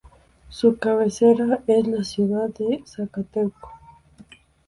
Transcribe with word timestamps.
Su 0.49 0.79
cabecera 0.79 1.61
es 1.67 1.85
la 1.85 2.03
ciudad 2.03 2.49
de 2.49 2.81
Zacatelco. 2.87 3.69